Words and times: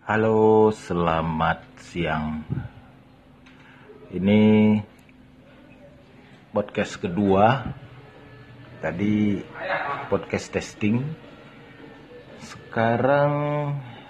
Halo, 0.00 0.72
selamat 0.72 1.76
siang. 1.76 2.40
Ini 4.08 4.40
podcast 6.56 6.96
kedua. 6.96 7.68
Tadi 8.80 9.44
podcast 10.08 10.56
testing. 10.56 11.04
Sekarang 12.40 13.32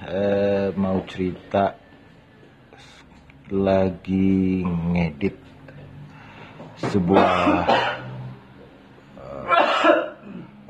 eh, 0.07 0.71
mau 0.79 1.03
cerita 1.11 1.75
lagi 3.51 4.63
ngedit 4.63 5.35
sebuah 6.87 7.67
eh, 9.19 9.47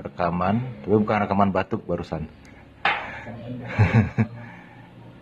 rekaman, 0.00 0.80
tapi 0.80 0.96
bukan 0.96 1.20
rekaman 1.28 1.52
batuk 1.52 1.84
barusan. 1.84 2.24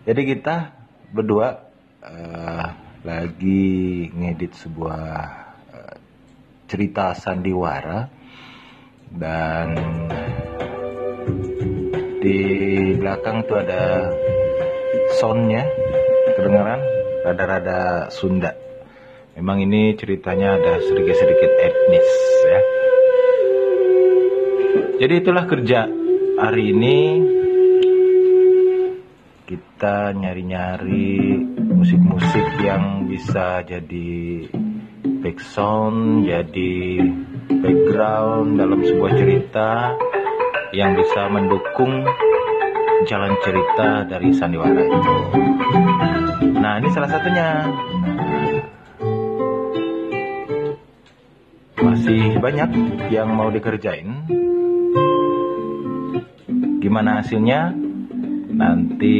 Jadi 0.09 0.25
kita 0.25 0.73
berdua 1.13 1.69
eh, 2.01 2.67
lagi 3.05 4.09
ngedit 4.09 4.57
sebuah 4.57 5.05
eh, 5.69 5.95
cerita 6.65 7.13
sandiwara 7.13 8.09
dan 9.13 9.77
di 12.25 12.41
belakang 12.97 13.45
tuh 13.45 13.61
ada 13.61 14.09
soundnya 15.21 15.69
kedengaran 16.33 16.81
rada-rada 17.21 18.09
Sunda. 18.09 18.57
Memang 19.37 19.61
ini 19.61 19.93
ceritanya 19.93 20.57
ada 20.57 20.81
sedikit-sedikit 20.89 21.51
etnis 21.53 22.09
ya. 22.49 22.61
Jadi 25.05 25.13
itulah 25.21 25.45
kerja 25.45 25.85
hari 26.41 26.73
ini 26.73 26.97
kita 29.79 30.11
nyari-nyari 30.11 31.39
musik-musik 31.55 32.43
yang 32.59 33.07
bisa 33.07 33.63
jadi 33.63 34.43
background, 35.23 36.27
jadi 36.27 36.75
background 37.47 38.59
dalam 38.59 38.83
sebuah 38.83 39.11
cerita 39.15 39.95
yang 40.75 40.99
bisa 40.99 41.31
mendukung 41.31 42.03
jalan 43.07 43.31
cerita 43.39 44.03
dari 44.03 44.35
sandiwara 44.35 44.83
itu. 44.83 45.15
Nah, 46.59 46.83
ini 46.83 46.87
salah 46.91 47.09
satunya. 47.15 47.47
Masih 51.79 52.35
banyak 52.35 52.69
yang 53.15 53.31
mau 53.31 53.47
dikerjain. 53.47 54.27
Gimana 56.83 57.23
hasilnya? 57.23 57.87
Nanti 58.59 59.15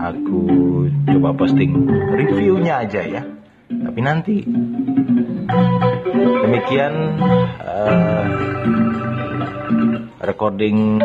aku 0.00 0.40
coba 1.04 1.36
posting 1.36 1.84
reviewnya 2.16 2.80
aja 2.80 3.04
ya. 3.04 3.22
Tapi 3.68 4.00
nanti 4.00 4.40
demikian 6.40 7.20
uh, 7.60 8.24
recording 10.24 10.96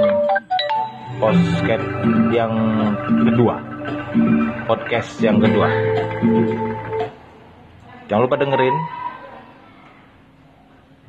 podcast 1.19 1.88
yang 2.31 2.55
kedua, 3.27 3.55
podcast 4.63 5.11
yang 5.19 5.44
kedua. 5.44 5.67
Jangan 8.07 8.23
lupa 8.23 8.39
dengerin 8.39 8.77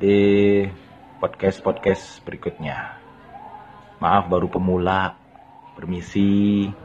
di 0.03 0.19
podcast-podcast 1.23 2.25
berikutnya. 2.27 2.99
Maaf 4.01 4.27
baru 4.27 4.49
pemula. 4.49 5.20
Permisi. 5.75 6.75